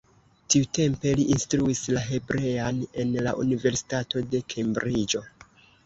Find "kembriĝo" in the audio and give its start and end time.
4.55-5.29